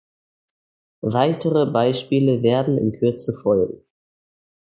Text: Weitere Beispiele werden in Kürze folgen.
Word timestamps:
Weitere 1.05 1.67
Beispiele 1.69 2.41
werden 2.41 2.79
in 2.79 2.91
Kürze 2.91 3.37
folgen. 3.43 3.83